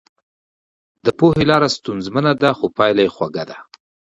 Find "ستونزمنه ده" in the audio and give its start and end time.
1.77-2.49